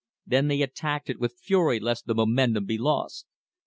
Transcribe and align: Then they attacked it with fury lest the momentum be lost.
Then 0.25 0.47
they 0.47 0.63
attacked 0.63 1.11
it 1.11 1.19
with 1.19 1.37
fury 1.39 1.79
lest 1.79 2.07
the 2.07 2.15
momentum 2.15 2.65
be 2.65 2.79
lost. 2.79 3.27